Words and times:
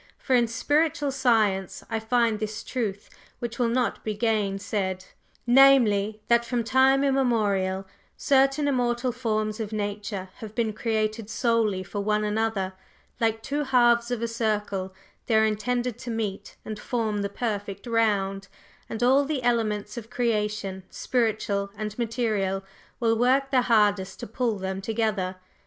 For 0.17 0.35
in 0.35 0.47
spiritual 0.47 1.11
science 1.11 1.83
I 1.87 1.99
find 1.99 2.39
this 2.39 2.63
truth, 2.63 3.07
which 3.37 3.59
will 3.59 3.69
not 3.69 4.03
be 4.03 4.15
gainsaid 4.15 5.05
namely, 5.45 6.23
that 6.27 6.43
from 6.43 6.63
time 6.63 7.03
immemorial, 7.03 7.85
certain 8.17 8.67
immortal 8.67 9.11
forms 9.11 9.59
of 9.59 9.71
Nature 9.71 10.29
have 10.37 10.55
been 10.55 10.73
created 10.73 11.29
solely 11.29 11.83
for 11.83 11.99
one 12.01 12.23
another; 12.23 12.73
like 13.19 13.43
two 13.43 13.61
halves 13.63 14.09
of 14.09 14.23
a 14.23 14.27
circle, 14.27 14.91
they 15.27 15.35
are 15.35 15.45
intended 15.45 15.99
to 15.99 16.09
meet 16.09 16.55
and 16.65 16.79
form 16.79 17.21
the 17.21 17.29
perfect 17.29 17.85
round, 17.85 18.47
and 18.89 19.03
all 19.03 19.23
the 19.23 19.43
elements 19.43 19.97
of 19.97 20.09
creation, 20.09 20.81
spiritual 20.89 21.69
and 21.77 21.95
material, 21.99 22.63
will 22.99 23.15
work 23.15 23.51
their 23.51 23.61
hardest 23.61 24.19
to 24.21 24.25
pull 24.25 24.57
them 24.57 24.81
together. 24.81 25.35